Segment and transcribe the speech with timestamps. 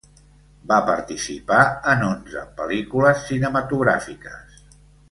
[0.71, 1.59] Va participar
[1.93, 4.63] en onze pel·lícules cinematogràfiques.